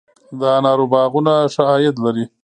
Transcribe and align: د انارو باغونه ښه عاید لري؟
د 0.39 0.41
انارو 0.57 0.85
باغونه 0.93 1.33
ښه 1.53 1.63
عاید 1.71 1.95
لري؟ 2.05 2.25